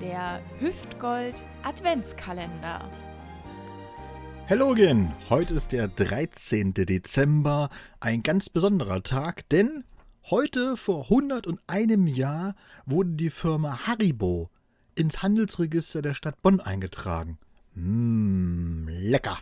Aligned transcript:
der 0.00 0.40
Hüftgold 0.60 1.44
Adventskalender. 1.62 2.88
Hallöchen, 4.48 5.12
heute 5.28 5.54
ist 5.54 5.72
der 5.72 5.88
13. 5.88 6.72
Dezember, 6.72 7.68
ein 8.00 8.22
ganz 8.22 8.48
besonderer 8.48 9.02
Tag, 9.02 9.48
denn 9.48 9.84
heute 10.30 10.76
vor 10.76 11.04
101 11.04 12.16
Jahr 12.16 12.54
wurde 12.86 13.10
die 13.10 13.30
Firma 13.30 13.86
Haribo 13.86 14.50
ins 14.94 15.22
Handelsregister 15.22 16.00
der 16.00 16.14
Stadt 16.14 16.40
Bonn 16.42 16.60
eingetragen. 16.60 17.38
Mmm, 17.74 18.88
lecker. 18.88 19.36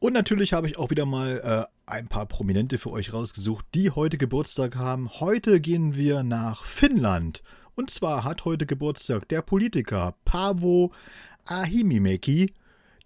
Und 0.00 0.12
natürlich 0.12 0.52
habe 0.52 0.68
ich 0.68 0.78
auch 0.78 0.90
wieder 0.90 1.06
mal 1.06 1.40
äh, 1.42 1.90
ein 1.90 2.06
paar 2.06 2.26
Prominente 2.26 2.78
für 2.78 2.92
euch 2.92 3.12
rausgesucht, 3.12 3.66
die 3.74 3.90
heute 3.90 4.16
Geburtstag 4.16 4.76
haben. 4.76 5.10
Heute 5.18 5.60
gehen 5.60 5.96
wir 5.96 6.22
nach 6.22 6.64
Finnland. 6.64 7.42
Und 7.78 7.90
zwar 7.90 8.24
hat 8.24 8.44
heute 8.44 8.66
Geburtstag 8.66 9.28
der 9.28 9.40
Politiker 9.40 10.16
Paavo 10.24 10.90
Ahimimeki, 11.44 12.52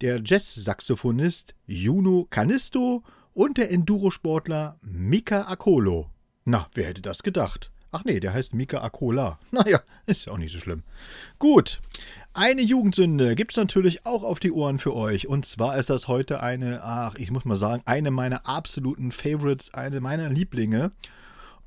der 0.01 0.19
Jazz-Saxophonist 0.25 1.53
Juno 1.67 2.25
Canisto 2.31 3.03
und 3.35 3.59
der 3.59 3.69
Endurosportler 3.69 4.79
Mika 4.81 5.41
Akolo. 5.41 6.09
Na, 6.43 6.65
wer 6.73 6.87
hätte 6.87 7.03
das 7.03 7.21
gedacht? 7.21 7.71
Ach 7.91 8.03
nee, 8.03 8.19
der 8.19 8.33
heißt 8.33 8.55
Mika 8.55 8.81
Akola. 8.81 9.37
Naja, 9.51 9.79
ist 10.07 10.25
ja 10.25 10.33
auch 10.33 10.39
nicht 10.39 10.51
so 10.51 10.57
schlimm. 10.57 10.81
Gut, 11.37 11.79
eine 12.33 12.63
Jugendsünde 12.63 13.35
gibt's 13.35 13.57
natürlich 13.57 14.07
auch 14.07 14.23
auf 14.23 14.39
die 14.39 14.51
Ohren 14.51 14.79
für 14.79 14.95
euch. 14.95 15.27
Und 15.27 15.45
zwar 15.45 15.77
ist 15.77 15.91
das 15.91 16.07
heute 16.07 16.41
eine, 16.41 16.83
ach, 16.83 17.13
ich 17.13 17.29
muss 17.29 17.45
mal 17.45 17.57
sagen, 17.57 17.83
eine 17.85 18.09
meiner 18.09 18.47
absoluten 18.47 19.11
Favorites, 19.11 19.71
eine 19.75 20.01
meiner 20.01 20.29
Lieblinge. 20.29 20.93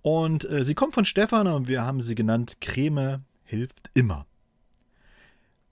Und 0.06 0.48
äh, 0.48 0.62
sie 0.62 0.76
kommt 0.76 0.94
von 0.94 1.04
Stefan 1.04 1.48
und 1.48 1.66
wir 1.66 1.82
haben 1.82 2.00
sie 2.00 2.14
genannt 2.14 2.58
Creme 2.60 3.24
hilft 3.42 3.90
immer. 3.92 4.24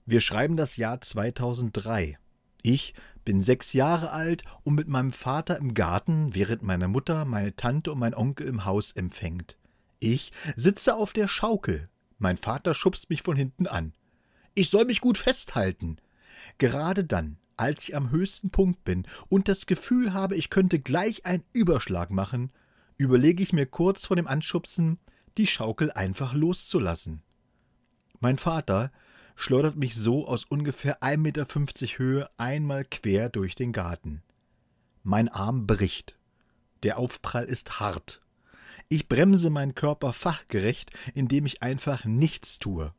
Wir 0.05 0.19
schreiben 0.19 0.57
das 0.57 0.75
Jahr 0.75 0.99
2003. 0.99 2.19
Ich 2.61 2.95
bin 3.23 3.41
sechs 3.41 3.71
Jahre 3.71 4.11
alt 4.11 4.43
und 4.65 4.75
mit 4.75 4.89
meinem 4.89 5.13
Vater 5.13 5.57
im 5.57 5.73
Garten, 5.73 6.35
während 6.35 6.63
meine 6.63 6.89
Mutter, 6.89 7.23
meine 7.23 7.55
Tante 7.55 7.93
und 7.93 7.99
mein 7.99 8.13
Onkel 8.13 8.45
im 8.47 8.65
Haus 8.65 8.91
empfängt. 8.91 9.57
Ich 9.99 10.33
sitze 10.57 10.95
auf 10.95 11.13
der 11.13 11.29
Schaukel. 11.29 11.87
Mein 12.17 12.35
Vater 12.35 12.73
schubst 12.73 13.09
mich 13.09 13.21
von 13.21 13.37
hinten 13.37 13.67
an. 13.67 13.93
Ich 14.53 14.69
soll 14.69 14.83
mich 14.83 14.99
gut 14.99 15.17
festhalten. 15.17 15.95
Gerade 16.57 17.05
dann, 17.05 17.37
als 17.55 17.87
ich 17.87 17.95
am 17.95 18.11
höchsten 18.11 18.49
Punkt 18.49 18.83
bin 18.83 19.07
und 19.29 19.47
das 19.47 19.65
Gefühl 19.65 20.13
habe, 20.13 20.35
ich 20.35 20.49
könnte 20.49 20.79
gleich 20.79 21.25
einen 21.25 21.45
Überschlag 21.53 22.11
machen, 22.11 22.51
überlege 22.97 23.43
ich 23.43 23.53
mir 23.53 23.65
kurz 23.65 24.05
vor 24.05 24.15
dem 24.15 24.27
Anschubsen, 24.27 24.99
die 25.37 25.47
Schaukel 25.47 25.91
einfach 25.91 26.33
loszulassen. 26.33 27.21
Mein 28.19 28.37
Vater 28.37 28.91
schleudert 29.35 29.75
mich 29.75 29.95
so 29.95 30.27
aus 30.27 30.45
ungefähr 30.45 31.01
1,50 31.01 31.17
Meter 31.17 31.45
Höhe 31.97 32.29
einmal 32.37 32.85
quer 32.85 33.29
durch 33.29 33.55
den 33.55 33.73
Garten. 33.73 34.23
Mein 35.03 35.29
Arm 35.29 35.67
bricht. 35.67 36.17
Der 36.83 36.97
Aufprall 36.97 37.45
ist 37.45 37.79
hart. 37.79 38.21
Ich 38.87 39.07
bremse 39.07 39.49
meinen 39.49 39.75
Körper 39.75 40.13
fachgerecht, 40.13 40.91
indem 41.13 41.45
ich 41.45 41.61
einfach 41.61 42.05
nichts 42.05 42.59
tue. 42.59 42.93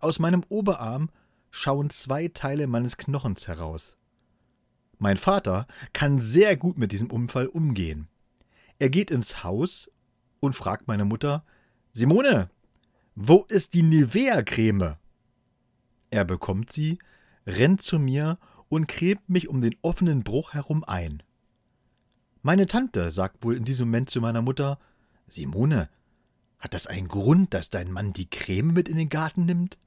Aus 0.00 0.18
meinem 0.18 0.44
Oberarm 0.48 1.10
schauen 1.50 1.90
zwei 1.90 2.28
Teile 2.28 2.66
meines 2.66 2.96
Knochens 2.96 3.48
heraus. 3.48 3.96
Mein 4.98 5.16
Vater 5.16 5.66
kann 5.92 6.20
sehr 6.20 6.56
gut 6.56 6.78
mit 6.78 6.92
diesem 6.92 7.10
Unfall 7.10 7.46
umgehen. 7.46 8.08
Er 8.78 8.90
geht 8.90 9.10
ins 9.10 9.42
Haus 9.42 9.90
und 10.40 10.52
fragt 10.52 10.86
meine 10.86 11.04
Mutter: 11.04 11.44
Simone, 11.92 12.50
wo 13.14 13.44
ist 13.48 13.74
die 13.74 13.82
Nivea-Creme? 13.82 14.96
Er 16.10 16.24
bekommt 16.24 16.72
sie, 16.72 16.98
rennt 17.46 17.82
zu 17.82 17.98
mir 17.98 18.38
und 18.68 18.86
cremt 18.86 19.28
mich 19.28 19.48
um 19.48 19.60
den 19.60 19.76
offenen 19.82 20.22
Bruch 20.22 20.54
herum 20.54 20.84
ein. 20.84 21.22
Meine 22.42 22.66
Tante 22.66 23.10
sagt 23.10 23.44
wohl 23.44 23.56
in 23.56 23.64
diesem 23.64 23.88
Moment 23.88 24.10
zu 24.10 24.20
meiner 24.20 24.42
Mutter: 24.42 24.78
Simone, 25.26 25.88
hat 26.58 26.74
das 26.74 26.86
einen 26.86 27.08
Grund, 27.08 27.54
dass 27.54 27.70
dein 27.70 27.90
Mann 27.90 28.12
die 28.12 28.30
Creme 28.30 28.72
mit 28.72 28.88
in 28.88 28.96
den 28.96 29.08
Garten 29.08 29.44
nimmt? 29.44 29.78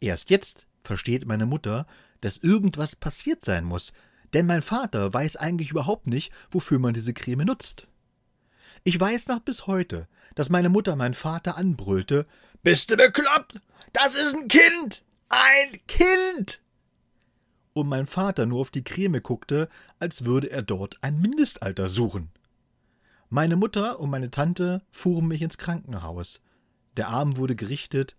Erst 0.00 0.30
jetzt 0.30 0.66
versteht 0.82 1.26
meine 1.26 1.46
Mutter, 1.46 1.86
dass 2.20 2.38
irgendwas 2.38 2.96
passiert 2.96 3.44
sein 3.44 3.64
muss, 3.64 3.92
denn 4.32 4.46
mein 4.46 4.62
Vater 4.62 5.12
weiß 5.12 5.36
eigentlich 5.36 5.70
überhaupt 5.70 6.06
nicht, 6.06 6.32
wofür 6.50 6.78
man 6.78 6.94
diese 6.94 7.12
Creme 7.12 7.44
nutzt. 7.44 7.86
Ich 8.82 8.98
weiß 8.98 9.28
noch 9.28 9.40
bis 9.40 9.66
heute, 9.66 10.08
dass 10.34 10.48
meine 10.48 10.70
Mutter 10.70 10.96
meinen 10.96 11.14
Vater 11.14 11.56
anbrüllte: 11.56 12.26
Bist 12.62 12.90
du 12.90 12.96
bekloppt? 12.96 13.60
Das 13.92 14.14
ist 14.14 14.34
ein 14.34 14.48
Kind! 14.48 15.04
Ein 15.28 15.78
Kind! 15.86 16.60
Und 17.72 17.88
mein 17.88 18.06
Vater 18.06 18.46
nur 18.46 18.60
auf 18.60 18.70
die 18.70 18.84
Creme 18.84 19.20
guckte, 19.20 19.68
als 19.98 20.24
würde 20.24 20.50
er 20.50 20.62
dort 20.62 20.96
ein 21.02 21.20
Mindestalter 21.20 21.88
suchen. 21.88 22.30
Meine 23.28 23.56
Mutter 23.56 24.00
und 24.00 24.10
meine 24.10 24.30
Tante 24.30 24.82
fuhren 24.90 25.28
mich 25.28 25.42
ins 25.42 25.58
Krankenhaus. 25.58 26.40
Der 26.96 27.08
Arm 27.08 27.36
wurde 27.36 27.54
gerichtet. 27.54 28.16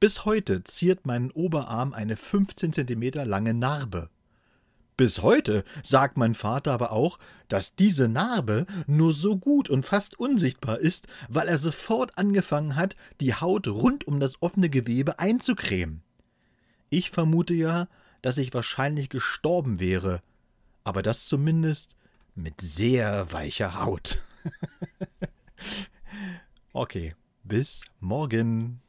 Bis 0.00 0.24
heute 0.24 0.62
ziert 0.64 1.06
meinen 1.06 1.30
Oberarm 1.30 1.92
eine 1.92 2.16
15 2.16 2.72
Zentimeter 2.72 3.24
lange 3.24 3.54
Narbe. 3.54 4.10
Bis 4.96 5.22
heute 5.22 5.64
sagt 5.82 6.16
mein 6.16 6.34
Vater 6.34 6.72
aber 6.72 6.92
auch, 6.92 7.18
dass 7.48 7.74
diese 7.74 8.08
Narbe 8.08 8.64
nur 8.86 9.12
so 9.12 9.36
gut 9.36 9.68
und 9.68 9.84
fast 9.84 10.18
unsichtbar 10.18 10.78
ist, 10.78 11.08
weil 11.28 11.48
er 11.48 11.58
sofort 11.58 12.16
angefangen 12.16 12.76
hat, 12.76 12.94
die 13.20 13.34
Haut 13.34 13.66
rund 13.66 14.06
um 14.06 14.20
das 14.20 14.40
offene 14.40 14.70
Gewebe 14.70 15.18
einzucremen. 15.18 16.02
Ich 16.90 17.10
vermute 17.10 17.54
ja, 17.54 17.88
dass 18.22 18.38
ich 18.38 18.54
wahrscheinlich 18.54 19.08
gestorben 19.08 19.80
wäre, 19.80 20.22
aber 20.84 21.02
das 21.02 21.26
zumindest 21.26 21.96
mit 22.36 22.60
sehr 22.60 23.32
weicher 23.32 23.84
Haut. 23.84 24.20
okay, 26.72 27.14
bis 27.42 27.82
morgen. 28.00 28.80